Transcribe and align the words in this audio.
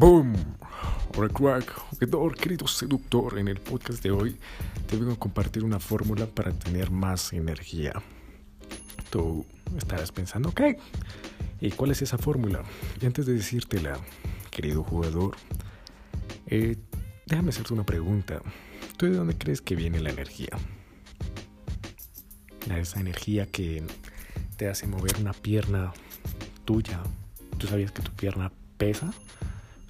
¡Boom! 0.00 0.32
Hola 1.14 1.28
crack, 1.28 1.74
jugador, 1.74 2.34
querido 2.34 2.66
seductor, 2.66 3.38
en 3.38 3.48
el 3.48 3.60
podcast 3.60 4.02
de 4.02 4.10
hoy 4.10 4.34
te 4.86 4.96
vengo 4.96 5.12
a 5.12 5.18
compartir 5.18 5.62
una 5.62 5.78
fórmula 5.78 6.24
para 6.24 6.52
tener 6.52 6.90
más 6.90 7.34
energía. 7.34 7.92
Tú 9.10 9.44
estarás 9.76 10.10
pensando, 10.10 10.48
ok, 10.48 10.62
¿y 11.60 11.70
cuál 11.72 11.90
es 11.90 12.00
esa 12.00 12.16
fórmula? 12.16 12.62
Y 12.98 13.04
antes 13.04 13.26
de 13.26 13.34
decírtela, 13.34 13.98
querido 14.50 14.82
jugador, 14.82 15.36
eh, 16.46 16.78
déjame 17.26 17.50
hacerte 17.50 17.74
una 17.74 17.84
pregunta. 17.84 18.40
¿Tú 18.96 19.04
de 19.04 19.16
dónde 19.16 19.36
crees 19.36 19.60
que 19.60 19.76
viene 19.76 20.00
la 20.00 20.08
energía? 20.08 20.56
Esa 22.74 23.00
energía 23.00 23.44
que 23.44 23.84
te 24.56 24.66
hace 24.66 24.86
mover 24.86 25.18
una 25.20 25.34
pierna 25.34 25.92
tuya. 26.64 27.02
¿Tú 27.58 27.66
sabías 27.66 27.92
que 27.92 28.00
tu 28.00 28.12
pierna 28.12 28.50
pesa? 28.78 29.12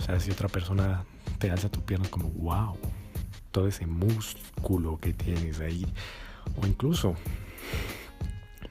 O 0.00 0.02
sea, 0.02 0.18
si 0.18 0.30
otra 0.30 0.48
persona 0.48 1.04
te 1.38 1.50
alza 1.50 1.70
tu 1.70 1.82
pierna 1.82 2.08
como, 2.08 2.30
wow, 2.30 2.74
todo 3.50 3.68
ese 3.68 3.86
músculo 3.86 4.98
que 4.98 5.12
tienes 5.12 5.60
ahí. 5.60 5.86
O 6.56 6.66
incluso 6.66 7.14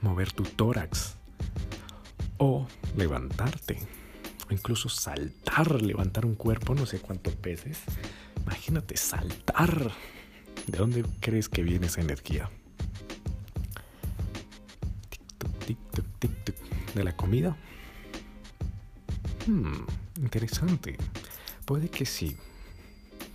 mover 0.00 0.32
tu 0.32 0.42
tórax. 0.42 1.14
O 2.38 2.66
levantarte. 2.96 3.78
O 4.48 4.52
incluso 4.52 4.88
saltar, 4.88 5.80
levantar 5.80 6.26
un 6.26 6.34
cuerpo, 6.34 6.74
no 6.74 6.84
sé 6.84 6.98
cuánto 6.98 7.30
peses. 7.30 7.78
Imagínate 8.42 8.96
saltar. 8.96 9.92
¿De 10.66 10.78
dónde 10.78 11.04
crees 11.20 11.48
que 11.48 11.62
viene 11.62 11.86
esa 11.86 12.00
energía? 12.00 12.50
¿De 16.94 17.04
la 17.04 17.16
comida? 17.16 17.56
Hmm, 19.46 19.84
interesante. 20.16 20.96
Puede 21.70 21.88
que 21.88 22.04
sí, 22.04 22.34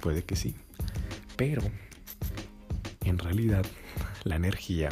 puede 0.01 0.25
que 0.25 0.35
sí. 0.35 0.55
Pero, 1.37 1.61
en 3.05 3.17
realidad, 3.17 3.65
la 4.25 4.35
energía 4.35 4.89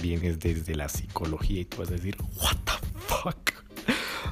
viene 0.00 0.34
desde 0.34 0.74
la 0.76 0.88
psicología 0.88 1.60
y 1.60 1.64
tú 1.66 1.76
vas 1.76 1.90
a 1.90 1.96
decir, 1.96 2.16
what 2.36 2.56
the 2.64 2.72
fuck. 3.06 3.52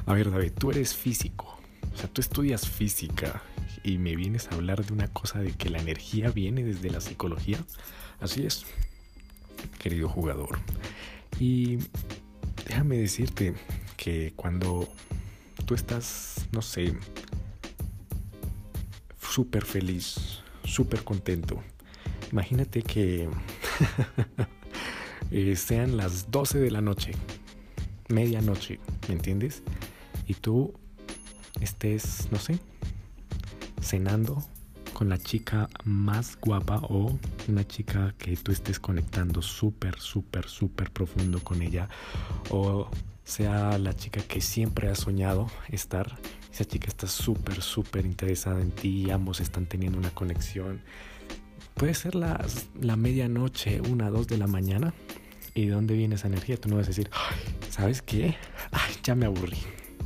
A 0.07 0.13
ver, 0.13 0.31
David, 0.31 0.53
tú 0.57 0.71
eres 0.71 0.95
físico. 0.95 1.59
O 1.93 1.95
sea, 1.95 2.07
tú 2.11 2.21
estudias 2.21 2.67
física 2.67 3.43
y 3.83 3.99
me 3.99 4.15
vienes 4.15 4.47
a 4.47 4.55
hablar 4.55 4.83
de 4.83 4.91
una 4.91 5.07
cosa 5.09 5.37
de 5.37 5.51
que 5.51 5.69
la 5.69 5.77
energía 5.77 6.31
viene 6.31 6.63
desde 6.63 6.89
la 6.89 7.01
psicología. 7.01 7.59
Así 8.19 8.47
es, 8.47 8.65
querido 9.77 10.09
jugador. 10.09 10.57
Y 11.39 11.77
déjame 12.67 12.97
decirte 12.97 13.53
que 13.95 14.33
cuando 14.35 14.89
tú 15.67 15.75
estás, 15.75 16.47
no 16.51 16.63
sé, 16.63 16.95
súper 19.35 19.65
feliz, 19.65 20.39
súper 20.63 21.03
contento. 21.03 21.61
Imagínate 22.31 22.81
que 22.81 23.27
eh, 25.31 25.55
sean 25.57 25.97
las 25.97 26.31
12 26.31 26.59
de 26.59 26.71
la 26.71 26.79
noche, 26.79 27.11
medianoche, 28.07 28.79
¿me 29.09 29.15
entiendes? 29.15 29.61
Y 30.25 30.35
tú 30.35 30.73
estés, 31.59 32.29
no 32.31 32.39
sé, 32.39 32.59
cenando 33.81 34.41
con 34.93 35.09
la 35.09 35.17
chica 35.17 35.67
más 35.83 36.37
guapa 36.39 36.77
o 36.83 37.19
una 37.49 37.67
chica 37.67 38.15
que 38.17 38.37
tú 38.37 38.53
estés 38.53 38.79
conectando 38.79 39.41
súper, 39.41 39.99
súper, 39.99 40.47
súper 40.47 40.91
profundo 40.91 41.43
con 41.43 41.61
ella 41.61 41.89
o 42.51 42.89
sea 43.25 43.77
la 43.77 43.93
chica 43.93 44.21
que 44.21 44.39
siempre 44.39 44.89
has 44.89 44.99
soñado 44.99 45.47
estar 45.69 46.17
esa 46.55 46.63
chica 46.63 46.87
está 46.87 47.05
súper, 47.05 47.61
súper 47.61 48.05
interesada 48.05 48.61
en 48.61 48.71
ti 48.71 49.07
y 49.07 49.11
ambos 49.11 49.41
están 49.41 49.65
teniendo 49.65 49.97
una 49.97 50.11
conexión. 50.11 50.81
Puede 51.73 51.93
ser 51.93 52.15
la, 52.15 52.45
la 52.79 52.95
medianoche, 52.95 53.81
una, 53.81 54.09
dos 54.09 54.27
de 54.27 54.37
la 54.37 54.47
mañana. 54.47 54.93
¿Y 55.53 55.65
de 55.65 55.71
dónde 55.71 55.95
viene 55.95 56.15
esa 56.15 56.27
energía? 56.27 56.55
Tú 56.55 56.69
no 56.69 56.77
vas 56.77 56.85
a 56.85 56.91
decir, 56.91 57.09
¿sabes 57.69 58.01
qué? 58.01 58.37
Ay, 58.71 58.95
ya 59.03 59.15
me 59.15 59.25
aburrí. 59.25 59.57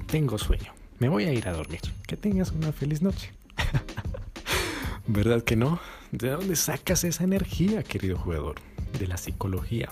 Tengo 0.07 0.39
sueño. 0.39 0.73
Me 0.97 1.07
voy 1.07 1.25
a 1.25 1.33
ir 1.33 1.47
a 1.47 1.53
dormir. 1.53 1.81
Que 2.07 2.17
tengas 2.17 2.51
una 2.51 2.71
feliz 2.71 3.03
noche. 3.03 3.31
¿Verdad 5.05 5.43
que 5.43 5.55
no? 5.55 5.79
¿De 6.11 6.31
dónde 6.31 6.55
sacas 6.55 7.03
esa 7.03 7.25
energía, 7.25 7.83
querido 7.83 8.17
jugador? 8.17 8.55
De 8.97 9.05
la 9.05 9.17
psicología. 9.17 9.89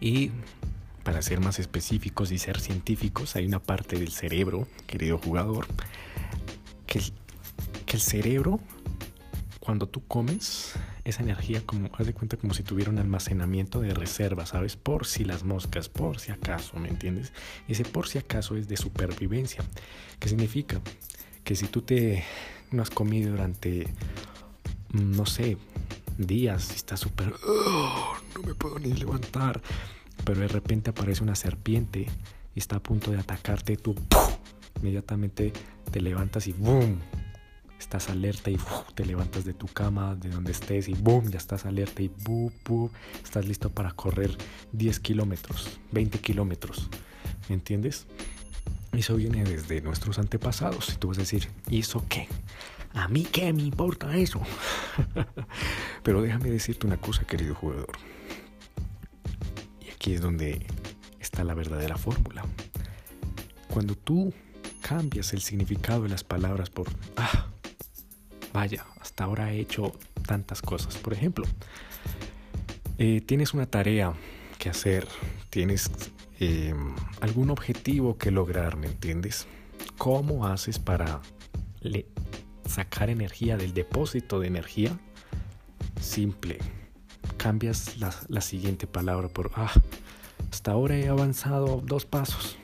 Y 0.00 0.30
para 1.02 1.22
ser 1.22 1.40
más 1.40 1.58
específicos 1.58 2.32
y 2.32 2.38
ser 2.38 2.60
científicos, 2.60 3.36
hay 3.36 3.46
una 3.46 3.60
parte 3.60 3.98
del 3.98 4.10
cerebro, 4.10 4.66
querido 4.86 5.18
jugador, 5.18 5.66
que, 6.86 7.00
que 7.86 7.96
el 7.96 8.02
cerebro, 8.02 8.60
cuando 9.60 9.86
tú 9.86 10.06
comes, 10.06 10.74
esa 11.04 11.22
energía 11.22 11.62
como, 11.64 11.90
haz 11.96 12.06
de 12.06 12.12
cuenta 12.12 12.36
como 12.36 12.54
si 12.54 12.62
tuviera 12.62 12.90
un 12.90 12.98
almacenamiento 12.98 13.80
de 13.80 13.94
reserva, 13.94 14.44
¿sabes? 14.44 14.76
Por 14.76 15.06
si 15.06 15.24
las 15.24 15.42
moscas, 15.44 15.88
por 15.88 16.20
si 16.20 16.32
acaso, 16.32 16.76
¿me 16.78 16.88
entiendes? 16.88 17.32
Ese 17.66 17.84
por 17.84 18.08
si 18.08 18.18
acaso 18.18 18.56
es 18.56 18.68
de 18.68 18.76
supervivencia. 18.76 19.64
¿Qué 20.18 20.28
significa? 20.28 20.80
Que 21.44 21.56
si 21.56 21.66
tú 21.66 21.82
te 21.82 22.24
no 22.70 22.82
has 22.82 22.90
comido 22.90 23.30
durante, 23.30 23.88
mm, 24.92 25.16
no 25.16 25.24
sé, 25.26 25.56
días, 26.18 26.72
y 26.72 26.76
estás 26.76 27.00
súper, 27.00 27.32
no 28.34 28.42
me 28.44 28.54
puedo 28.54 28.78
ni 28.78 28.92
levantar, 28.92 29.62
pero 30.28 30.42
de 30.42 30.48
repente 30.48 30.90
aparece 30.90 31.22
una 31.22 31.34
serpiente 31.34 32.06
y 32.54 32.58
está 32.58 32.76
a 32.76 32.82
punto 32.82 33.10
de 33.10 33.18
atacarte, 33.18 33.78
tú 33.78 33.94
inmediatamente 34.78 35.54
te 35.90 36.02
levantas 36.02 36.46
y 36.48 36.52
¡boom! 36.52 36.98
Estás 37.80 38.10
alerta 38.10 38.50
y 38.50 38.58
te 38.94 39.06
levantas 39.06 39.46
de 39.46 39.54
tu 39.54 39.68
cama, 39.68 40.16
de 40.16 40.28
donde 40.28 40.52
estés 40.52 40.86
y 40.90 40.92
¡boom! 40.92 41.30
Ya 41.30 41.38
estás 41.38 41.64
alerta 41.64 42.02
y 42.02 42.10
¡boom! 42.24 42.90
estás 43.24 43.48
listo 43.48 43.70
para 43.70 43.92
correr 43.92 44.36
10 44.72 45.00
kilómetros, 45.00 45.80
20 45.92 46.18
kilómetros. 46.18 46.90
¿Me 47.48 47.54
entiendes? 47.54 48.06
Eso 48.92 49.16
viene 49.16 49.44
desde 49.44 49.80
nuestros 49.80 50.18
antepasados. 50.18 50.92
Y 50.92 50.96
tú 50.96 51.08
vas 51.08 51.16
a 51.16 51.22
decir, 51.22 51.48
¿y 51.70 51.78
eso 51.78 52.04
qué? 52.06 52.28
¿A 52.92 53.08
mí 53.08 53.22
qué 53.24 53.50
me 53.54 53.62
importa 53.62 54.14
eso? 54.14 54.42
Pero 56.02 56.20
déjame 56.20 56.50
decirte 56.50 56.86
una 56.86 56.98
cosa, 56.98 57.24
querido 57.24 57.54
jugador 57.54 57.96
es 60.14 60.20
donde 60.20 60.66
está 61.20 61.44
la 61.44 61.54
verdadera 61.54 61.96
fórmula. 61.96 62.44
Cuando 63.68 63.94
tú 63.94 64.32
cambias 64.80 65.32
el 65.32 65.40
significado 65.40 66.04
de 66.04 66.08
las 66.08 66.24
palabras 66.24 66.70
por, 66.70 66.88
ah, 67.16 67.48
vaya, 68.52 68.86
hasta 69.00 69.24
ahora 69.24 69.52
he 69.52 69.60
hecho 69.60 69.92
tantas 70.26 70.62
cosas. 70.62 70.96
Por 70.96 71.12
ejemplo, 71.12 71.46
eh, 72.98 73.20
tienes 73.20 73.54
una 73.54 73.66
tarea 73.66 74.14
que 74.58 74.70
hacer, 74.70 75.06
tienes 75.50 75.90
eh, 76.40 76.74
algún 77.20 77.50
objetivo 77.50 78.16
que 78.16 78.30
lograr, 78.30 78.76
¿me 78.76 78.86
entiendes? 78.86 79.46
¿Cómo 79.96 80.46
haces 80.46 80.78
para 80.78 81.20
sacar 82.66 83.10
energía 83.10 83.56
del 83.56 83.74
depósito 83.74 84.40
de 84.40 84.46
energía? 84.48 84.98
Simple 86.00 86.58
cambias 87.38 87.96
la, 87.96 88.40
siguiente 88.42 88.86
palabra 88.86 89.28
por, 89.28 89.50
ah, 89.54 89.72
hasta 90.52 90.72
ahora 90.72 90.96
he 90.96 91.08
avanzado 91.08 91.82
dos 91.84 92.04
pasos. 92.04 92.58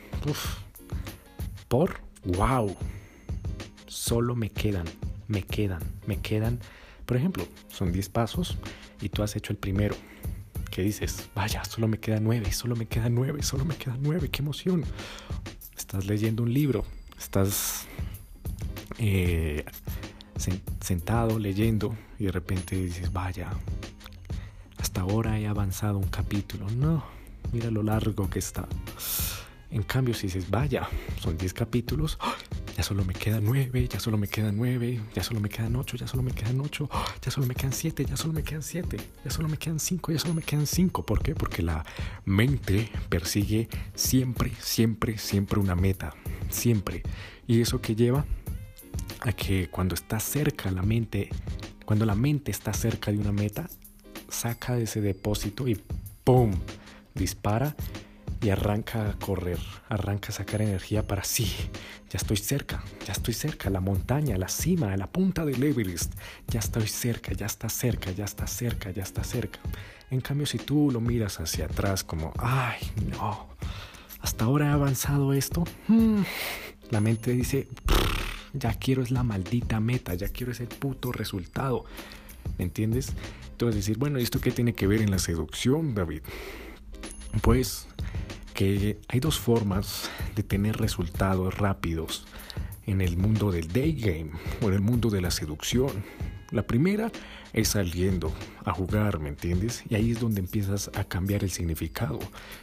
Por, 1.68 2.00
wow, 2.24 2.76
solo 3.86 4.34
me 4.34 4.50
quedan, 4.50 4.84
me 5.28 5.42
quedan, 5.42 5.80
me 6.06 6.20
quedan. 6.20 6.60
Por 7.06 7.16
ejemplo, 7.16 7.46
son 7.68 7.92
10 7.92 8.08
pasos 8.10 8.58
y 9.00 9.08
tú 9.08 9.22
has 9.22 9.34
hecho 9.36 9.52
el 9.52 9.58
primero. 9.58 9.96
¿Qué 10.70 10.82
dices? 10.82 11.30
Vaya, 11.34 11.64
solo 11.64 11.86
me 11.86 11.98
quedan 11.98 12.24
nueve, 12.24 12.50
solo 12.52 12.74
me 12.74 12.86
quedan 12.86 13.14
nueve, 13.14 13.42
solo 13.42 13.64
me 13.64 13.76
quedan 13.76 14.00
nueve, 14.02 14.28
qué 14.28 14.42
emoción. 14.42 14.84
Estás 15.76 16.06
leyendo 16.06 16.42
un 16.42 16.52
libro, 16.52 16.84
estás 17.16 17.86
eh, 18.98 19.64
sentado 20.80 21.38
leyendo 21.38 21.94
y 22.18 22.24
de 22.24 22.32
repente 22.32 22.76
dices, 22.76 23.12
vaya, 23.12 23.50
hasta 24.94 25.12
ahora 25.12 25.40
he 25.40 25.48
avanzado 25.48 25.98
un 25.98 26.06
capítulo. 26.06 26.70
No, 26.70 27.02
mira 27.52 27.68
lo 27.68 27.82
largo 27.82 28.30
que 28.30 28.38
está. 28.38 28.68
En 29.72 29.82
cambio, 29.82 30.14
si 30.14 30.28
dices, 30.28 30.48
vaya, 30.48 30.88
son 31.20 31.36
10 31.36 31.52
capítulos, 31.52 32.16
ya 32.76 32.84
solo 32.84 33.04
me 33.04 33.12
quedan 33.12 33.44
9, 33.44 33.88
ya 33.88 33.98
solo 33.98 34.18
me 34.18 34.28
quedan 34.28 34.56
9, 34.56 35.00
ya 35.12 35.24
solo 35.24 35.40
me 35.40 35.48
quedan 35.48 35.74
8, 35.74 35.96
ya 35.96 36.06
solo 36.06 36.22
me 36.22 36.30
quedan 36.30 36.60
8, 36.60 36.88
ya 37.20 37.30
solo 37.32 37.44
me 37.48 37.56
quedan 37.56 37.72
7, 37.72 38.04
ya 38.04 38.16
solo 38.16 38.34
me 38.34 38.44
quedan 38.44 38.62
7, 38.62 38.96
ya 39.24 39.30
solo 39.32 39.48
me 39.48 39.56
quedan 39.56 39.80
5, 39.80 40.12
ya 40.12 40.18
solo 40.20 40.34
me 40.34 40.42
quedan 40.42 40.68
5. 40.68 41.04
¿Por 41.04 41.24
qué? 41.24 41.34
Porque 41.34 41.64
la 41.64 41.84
mente 42.24 42.88
persigue 43.08 43.68
siempre, 43.96 44.52
siempre, 44.60 45.18
siempre 45.18 45.58
una 45.58 45.74
meta. 45.74 46.14
Siempre. 46.50 47.02
Y 47.48 47.60
eso 47.60 47.80
que 47.80 47.96
lleva 47.96 48.24
a 49.22 49.32
que 49.32 49.68
cuando 49.70 49.96
está 49.96 50.20
cerca 50.20 50.70
la 50.70 50.82
mente, 50.82 51.30
cuando 51.84 52.06
la 52.06 52.14
mente 52.14 52.52
está 52.52 52.72
cerca 52.72 53.10
de 53.10 53.18
una 53.18 53.32
meta, 53.32 53.68
saca 54.34 54.74
de 54.74 54.84
ese 54.84 55.00
depósito 55.00 55.66
y 55.68 55.80
¡pum! 56.24 56.52
dispara 57.14 57.74
y 58.42 58.50
arranca 58.50 59.08
a 59.08 59.12
correr, 59.14 59.58
arranca 59.88 60.28
a 60.28 60.32
sacar 60.32 60.60
energía 60.60 61.06
para 61.06 61.24
sí. 61.24 61.50
Ya 62.10 62.18
estoy 62.18 62.36
cerca, 62.36 62.84
ya 63.06 63.12
estoy 63.12 63.32
cerca, 63.32 63.70
la 63.70 63.80
montaña, 63.80 64.36
la 64.36 64.48
cima, 64.48 64.94
la 64.96 65.06
punta 65.06 65.44
del 65.46 65.62
Everest. 65.62 66.12
Ya 66.48 66.60
estoy 66.60 66.86
cerca, 66.86 67.32
ya 67.32 67.46
está 67.46 67.68
cerca, 67.68 68.10
ya 68.10 68.24
está 68.24 68.46
cerca, 68.46 68.90
ya 68.90 69.02
está 69.02 69.24
cerca. 69.24 69.60
En 70.10 70.20
cambio, 70.20 70.46
si 70.46 70.58
tú 70.58 70.90
lo 70.92 71.00
miras 71.00 71.40
hacia 71.40 71.64
atrás 71.64 72.04
como, 72.04 72.32
ay, 72.38 72.78
no, 73.10 73.48
hasta 74.20 74.44
ahora 74.44 74.70
ha 74.70 74.74
avanzado 74.74 75.32
esto, 75.32 75.64
hmm, 75.88 76.22
la 76.90 77.00
mente 77.00 77.32
dice, 77.32 77.66
ya 78.52 78.74
quiero 78.74 79.02
es 79.02 79.10
la 79.10 79.22
maldita 79.22 79.80
meta, 79.80 80.14
ya 80.14 80.28
quiero 80.28 80.52
ese 80.52 80.66
puto 80.66 81.12
resultado. 81.12 81.86
¿Me 82.58 82.64
entiendes? 82.64 83.12
Entonces 83.52 83.76
decir, 83.76 83.98
bueno, 83.98 84.18
¿esto 84.18 84.40
qué 84.40 84.50
tiene 84.50 84.74
que 84.74 84.86
ver 84.86 85.00
en 85.00 85.10
la 85.10 85.18
seducción, 85.18 85.94
David? 85.94 86.22
Pues 87.42 87.86
que 88.54 88.98
hay 89.08 89.20
dos 89.20 89.38
formas 89.38 90.10
de 90.36 90.42
tener 90.42 90.76
resultados 90.76 91.58
rápidos 91.58 92.26
en 92.86 93.00
el 93.00 93.16
mundo 93.16 93.50
del 93.50 93.68
day 93.72 93.92
game 93.92 94.30
o 94.62 94.68
en 94.68 94.74
el 94.74 94.80
mundo 94.80 95.10
de 95.10 95.20
la 95.20 95.30
seducción. 95.30 95.90
La 96.50 96.62
primera 96.62 97.10
es 97.52 97.68
saliendo 97.68 98.32
a 98.64 98.72
jugar, 98.72 99.18
¿me 99.18 99.28
entiendes? 99.28 99.82
Y 99.88 99.96
ahí 99.96 100.12
es 100.12 100.20
donde 100.20 100.40
empiezas 100.40 100.90
a 100.94 101.04
cambiar 101.04 101.42
el 101.42 101.50
significado. 101.50 102.18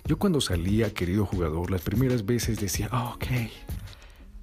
Yo 0.06 0.18
cuando 0.18 0.40
salía, 0.40 0.94
querido 0.94 1.26
jugador, 1.26 1.72
las 1.72 1.82
primeras 1.82 2.26
veces 2.26 2.60
decía, 2.60 2.90
oh, 2.94 3.16
ok, 3.16 3.26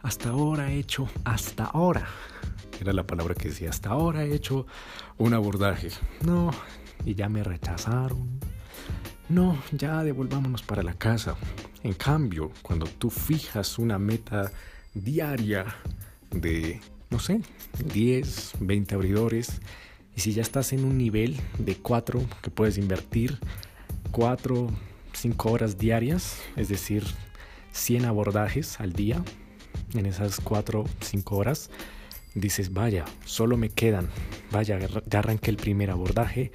hasta 0.03 0.31
ahora 0.31 0.71
he 0.71 0.79
hecho, 0.79 1.09
hasta 1.25 1.65
ahora, 1.65 2.09
era 2.81 2.93
la 2.93 3.07
palabra 3.07 3.35
que 3.35 3.49
decía, 3.49 3.71
hasta 3.71 3.91
ahora 3.91 4.25
he 4.25 4.35
hecho 4.35 4.67
un 5.17 5.35
abordaje. 5.35 5.91
No, 6.25 6.51
y 7.05 7.15
ya 7.15 7.29
me 7.29 7.43
rechazaron, 7.43 8.41
no, 9.29 9.59
ya 9.73 10.03
devolvámonos 10.03 10.63
para 10.63 10.83
la 10.83 10.95
casa. 10.95 11.37
En 11.83 11.93
cambio, 11.93 12.51
cuando 12.63 12.87
tú 12.87 13.11
fijas 13.11 13.79
una 13.79 13.99
meta 13.99 14.51
diaria 14.95 15.67
de, 16.31 16.81
no 17.11 17.19
sé, 17.19 17.43
10, 17.93 18.55
20 18.61 18.95
abridores, 18.95 19.61
y 20.17 20.21
si 20.21 20.33
ya 20.33 20.43
estás 20.43 20.73
en 20.73 20.85
un 20.85 20.97
nivel 20.97 21.39
de 21.59 21.77
4 21.77 22.21
que 22.43 22.51
puedes 22.51 22.79
invertir 22.79 23.39
4, 24.13 24.69
5 25.13 25.51
horas 25.51 25.79
diarias, 25.79 26.39
es 26.57 26.69
decir, 26.69 27.05
100 27.73 28.07
abordajes 28.07 28.81
al 28.81 28.95
día, 28.95 29.23
en 29.95 30.07
esas 30.07 30.41
4, 30.41 30.85
5 31.01 31.37
horas, 31.37 31.71
dices, 32.41 32.73
vaya, 32.73 33.05
solo 33.25 33.57
me 33.57 33.69
quedan, 33.71 34.09
vaya, 34.51 34.79
ya 35.07 35.19
arranqué 35.19 35.51
el 35.51 35.57
primer 35.57 35.91
abordaje, 35.91 36.53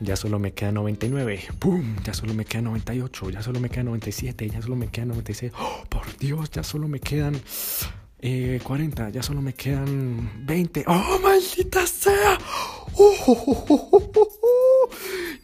ya 0.00 0.16
solo 0.16 0.38
me 0.38 0.52
queda 0.52 0.72
99, 0.72 1.44
¡pum! 1.58 1.96
Ya 2.04 2.14
solo 2.14 2.34
me 2.34 2.44
queda 2.44 2.62
98, 2.62 3.30
ya 3.30 3.42
solo 3.42 3.60
me 3.60 3.68
queda 3.68 3.84
97, 3.84 4.48
ya 4.48 4.62
solo 4.62 4.76
me 4.76 4.88
queda 4.88 5.06
96, 5.06 5.52
¡Oh, 5.58 5.84
por 5.88 6.16
Dios, 6.18 6.50
ya 6.50 6.62
solo 6.62 6.88
me 6.88 7.00
quedan 7.00 7.40
40, 8.20 9.10
ya 9.10 9.22
solo 9.22 9.42
me 9.42 9.54
quedan 9.54 10.46
20, 10.46 10.84
¡oh, 10.86 11.18
maldita 11.22 11.86
sea! 11.86 12.38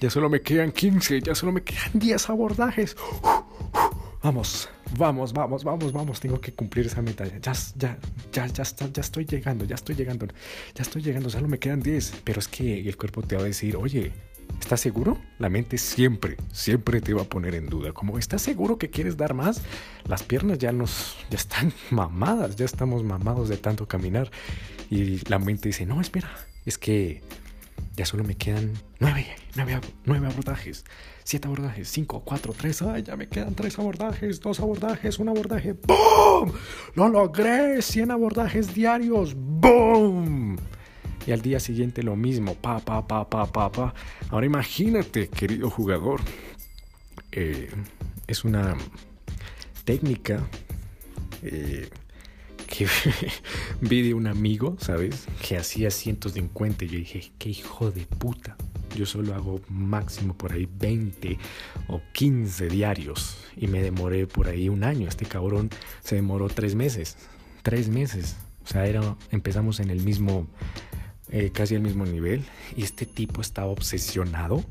ya 0.00 0.10
solo 0.10 0.28
me 0.28 0.40
quedan 0.40 0.72
15, 0.72 1.20
ya 1.20 1.34
solo 1.34 1.52
me 1.52 1.62
quedan 1.62 1.90
10 1.94 2.30
abordajes. 2.30 2.96
Vamos, 4.22 4.68
vamos, 4.96 5.32
vamos, 5.32 5.64
vamos, 5.64 5.92
vamos, 5.92 6.20
tengo 6.20 6.40
que 6.40 6.52
cumplir 6.52 6.86
esa 6.86 7.02
meta. 7.02 7.24
Ya, 7.24 7.52
ya, 7.76 7.98
ya, 8.32 8.46
ya, 8.46 8.64
ya 8.92 9.00
estoy 9.00 9.24
llegando, 9.24 9.64
ya 9.64 9.74
estoy 9.74 9.94
llegando, 9.94 10.26
ya 10.74 10.82
estoy 10.82 11.02
llegando, 11.02 11.30
solo 11.30 11.48
me 11.48 11.58
quedan 11.58 11.80
10. 11.80 12.22
Pero 12.24 12.40
es 12.40 12.48
que 12.48 12.80
el 12.80 12.96
cuerpo 12.96 13.22
te 13.22 13.36
va 13.36 13.42
a 13.42 13.46
decir, 13.46 13.76
oye, 13.76 14.12
¿Estás 14.60 14.80
seguro? 14.80 15.18
La 15.38 15.48
mente 15.48 15.78
siempre, 15.78 16.36
siempre 16.52 17.00
te 17.00 17.12
va 17.12 17.22
a 17.22 17.24
poner 17.24 17.54
en 17.54 17.66
duda. 17.66 17.92
Como 17.92 18.18
estás 18.18 18.40
seguro 18.42 18.78
que 18.78 18.88
quieres 18.88 19.16
dar 19.16 19.34
más, 19.34 19.60
las 20.06 20.22
piernas 20.22 20.58
ya 20.58 20.72
nos, 20.72 21.16
ya 21.30 21.36
están 21.36 21.72
mamadas, 21.90 22.56
ya 22.56 22.64
estamos 22.64 23.02
mamados 23.04 23.48
de 23.48 23.56
tanto 23.56 23.86
caminar. 23.86 24.30
Y 24.90 25.28
la 25.28 25.38
mente 25.38 25.68
dice, 25.68 25.86
no, 25.86 26.00
espera, 26.00 26.30
es 26.64 26.78
que 26.78 27.22
ya 27.96 28.06
solo 28.06 28.24
me 28.24 28.36
quedan 28.36 28.72
nueve, 28.98 29.26
nueve, 29.54 29.80
nueve 30.04 30.26
abordajes, 30.26 30.84
siete 31.22 31.46
abordajes, 31.46 31.88
cinco, 31.88 32.22
cuatro, 32.24 32.52
tres, 32.52 32.82
ay, 32.82 33.02
ya 33.02 33.16
me 33.16 33.28
quedan 33.28 33.54
tres 33.54 33.78
abordajes, 33.78 34.40
dos 34.40 34.60
abordajes, 34.60 35.18
un 35.18 35.28
abordaje, 35.28 35.72
¡boom! 35.72 36.52
Lo 36.94 37.08
logré, 37.08 37.80
cien 37.82 38.10
abordajes 38.10 38.74
diarios, 38.74 39.34
¡boom! 39.34 40.56
y 41.26 41.32
al 41.32 41.40
día 41.40 41.60
siguiente 41.60 42.02
lo 42.02 42.16
mismo, 42.16 42.54
pa, 42.54 42.80
pa, 42.80 43.06
pa, 43.06 43.28
pa, 43.28 43.46
pa, 43.46 43.72
pa. 43.72 43.94
Ahora 44.30 44.46
imagínate, 44.46 45.28
querido 45.28 45.70
jugador, 45.70 46.20
eh, 47.32 47.70
es 48.26 48.44
una 48.44 48.76
técnica 49.84 50.46
eh, 51.42 51.88
que 52.76 52.86
vi 53.80 54.02
de 54.02 54.14
un 54.14 54.26
amigo, 54.26 54.76
¿sabes? 54.80 55.26
Que 55.46 55.56
hacía 55.56 55.90
150 55.90 56.84
y 56.84 56.88
yo 56.88 56.98
dije, 56.98 57.32
qué 57.38 57.50
hijo 57.50 57.90
de 57.90 58.06
puta. 58.06 58.56
Yo 58.96 59.06
solo 59.06 59.34
hago 59.34 59.60
máximo 59.68 60.34
por 60.34 60.52
ahí 60.52 60.68
20 60.78 61.38
o 61.88 62.00
15 62.12 62.68
diarios 62.68 63.36
y 63.56 63.66
me 63.66 63.82
demoré 63.82 64.26
por 64.26 64.48
ahí 64.48 64.68
un 64.68 64.84
año. 64.84 65.08
Este 65.08 65.24
cabrón 65.24 65.70
se 66.02 66.16
demoró 66.16 66.48
tres 66.48 66.74
meses. 66.74 67.16
Tres 67.62 67.88
meses. 67.88 68.36
O 68.64 68.68
sea, 68.68 68.86
era, 68.86 69.16
empezamos 69.30 69.80
en 69.80 69.90
el 69.90 70.00
mismo 70.00 70.46
eh, 71.30 71.50
casi 71.52 71.74
al 71.74 71.82
mismo 71.82 72.04
nivel. 72.04 72.44
Y 72.76 72.82
este 72.82 73.06
tipo 73.06 73.40
estaba 73.40 73.68
obsesionado, 73.68 74.62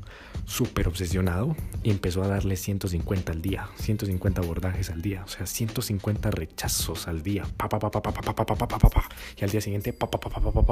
súper 0.46 0.88
obsesionado, 0.88 1.56
y 1.82 1.90
empezó 1.90 2.22
a 2.22 2.28
darle 2.28 2.56
150 2.56 3.32
al 3.32 3.42
día, 3.42 3.68
150 3.76 4.40
abordajes 4.40 4.90
al 4.90 5.02
día, 5.02 5.22
o 5.24 5.28
sea, 5.28 5.46
150 5.46 6.30
rechazos 6.30 7.08
al 7.08 7.22
día. 7.22 7.44
Pa, 7.56 7.68
pa, 7.68 7.78
pa, 7.78 7.90
pa, 7.90 8.02
pa, 8.02 8.12
pa, 8.12 8.22
pa, 8.22 8.56
pa, 8.56 8.78
pa. 8.78 9.08
Y 9.36 9.44
al 9.44 9.50
día 9.50 9.60
siguiente, 9.60 9.92
pa, 9.92 10.10
pa, 10.10 10.18
pa, 10.20 10.30
pa, 10.30 10.40
pa, 10.40 10.52
pa, 10.52 10.62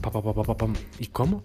pa, 0.00 0.10
pa, 0.10 0.22
pa, 0.22 0.42
pa, 0.42 0.56
pa. 0.56 0.66
¿Y 0.98 1.06
cómo? 1.08 1.42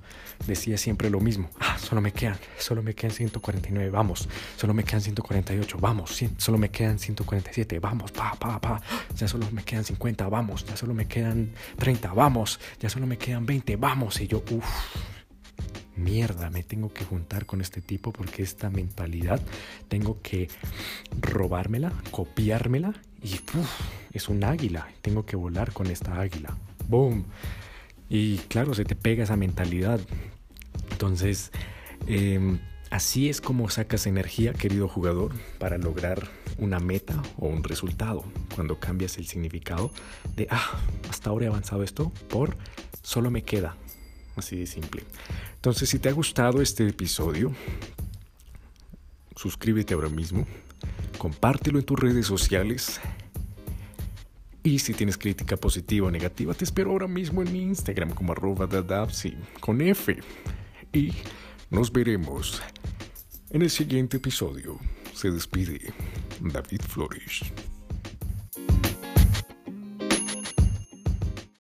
Decía 0.47 0.77
siempre 0.77 1.09
lo 1.09 1.19
mismo. 1.19 1.49
Ah, 1.59 1.77
solo 1.77 2.01
me 2.01 2.11
quedan, 2.11 2.37
solo 2.57 2.81
me 2.81 2.95
quedan 2.95 3.15
149, 3.15 3.89
vamos. 3.89 4.27
Solo 4.57 4.73
me 4.73 4.83
quedan 4.83 5.01
148, 5.01 5.77
vamos. 5.79 6.23
Solo 6.37 6.57
me 6.57 6.69
quedan 6.69 6.99
147, 6.99 7.79
vamos, 7.79 8.11
pa, 8.11 8.33
pa, 8.39 8.59
pa. 8.59 8.81
Ya 9.15 9.27
solo 9.27 9.47
me 9.51 9.63
quedan 9.63 9.83
50, 9.83 10.27
vamos. 10.29 10.65
Ya 10.65 10.77
solo 10.77 10.93
me 10.93 11.05
quedan 11.07 11.51
30, 11.77 12.13
vamos. 12.13 12.59
Ya 12.79 12.89
solo 12.89 13.05
me 13.07 13.17
quedan 13.17 13.45
20, 13.45 13.72
vamos. 13.75 14.19
Y 14.21 14.27
yo, 14.27 14.43
uff, 14.51 14.65
mierda, 15.95 16.49
me 16.49 16.63
tengo 16.63 16.93
que 16.93 17.05
juntar 17.05 17.45
con 17.45 17.61
este 17.61 17.81
tipo 17.81 18.11
porque 18.11 18.43
esta 18.43 18.69
mentalidad 18.69 19.41
tengo 19.87 20.21
que 20.21 20.49
robármela, 21.19 21.93
copiármela 22.11 22.93
y 23.21 23.39
es 24.11 24.29
un 24.29 24.43
águila. 24.43 24.87
Tengo 25.01 25.25
que 25.25 25.35
volar 25.35 25.73
con 25.73 25.87
esta 25.87 26.19
águila. 26.19 26.57
Boom. 26.87 27.25
Y 28.09 28.37
claro, 28.49 28.73
se 28.73 28.85
te 28.85 28.95
pega 28.95 29.23
esa 29.23 29.37
mentalidad. 29.37 29.99
Entonces, 30.91 31.51
eh, 32.07 32.59
así 32.89 33.29
es 33.29 33.41
como 33.41 33.69
sacas 33.69 34.05
energía, 34.07 34.53
querido 34.53 34.87
jugador, 34.87 35.33
para 35.57 35.77
lograr 35.77 36.29
una 36.57 36.79
meta 36.79 37.21
o 37.37 37.47
un 37.47 37.63
resultado. 37.63 38.23
Cuando 38.55 38.79
cambias 38.79 39.17
el 39.17 39.25
significado 39.25 39.91
de, 40.35 40.47
ah, 40.49 40.79
hasta 41.09 41.29
ahora 41.29 41.45
he 41.45 41.47
avanzado 41.49 41.83
esto 41.83 42.11
por 42.29 42.55
solo 43.01 43.29
me 43.31 43.43
queda. 43.43 43.75
Así 44.35 44.57
de 44.57 44.65
simple. 44.65 45.03
Entonces, 45.55 45.89
si 45.89 45.99
te 45.99 46.09
ha 46.09 46.11
gustado 46.11 46.61
este 46.61 46.87
episodio, 46.87 47.53
suscríbete 49.35 49.93
ahora 49.93 50.09
mismo, 50.09 50.47
compártelo 51.17 51.79
en 51.79 51.85
tus 51.85 51.99
redes 51.99 52.25
sociales. 52.25 52.99
Y 54.63 54.79
si 54.79 54.93
tienes 54.93 55.17
crítica 55.17 55.57
positiva 55.57 56.07
o 56.07 56.11
negativa, 56.11 56.53
te 56.53 56.63
espero 56.63 56.91
ahora 56.91 57.07
mismo 57.07 57.41
en 57.41 57.51
mi 57.51 57.61
Instagram 57.61 58.11
como 58.11 58.31
arroba 58.31 58.65
dadapsi 58.65 59.35
con 59.59 59.81
F. 59.81 60.17
Y 60.93 61.11
nos 61.69 61.91
veremos 61.91 62.61
en 63.49 63.61
el 63.61 63.69
siguiente 63.69 64.17
episodio. 64.17 64.79
Se 65.13 65.29
despide 65.29 65.93
David 66.41 66.83
Flores. 66.83 67.43